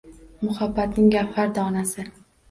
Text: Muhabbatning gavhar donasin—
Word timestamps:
Muhabbatning 0.45 1.11
gavhar 1.15 1.51
donasin— 1.57 2.09